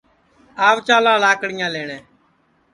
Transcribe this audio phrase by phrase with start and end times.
[0.67, 1.97] آو چالاں لاکڑیاں لئٹؔے